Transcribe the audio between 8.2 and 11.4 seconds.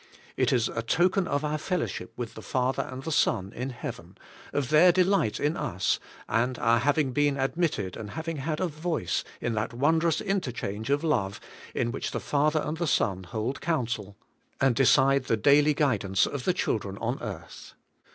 had a voice in that wondrous interchange of love